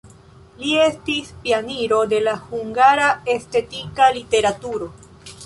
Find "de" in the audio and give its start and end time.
2.15-2.21